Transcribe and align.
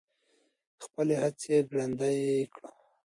خپلې 0.83 1.15
هڅې 1.21 1.55
ګړندۍ 1.69 2.19
کړو. 2.53 2.69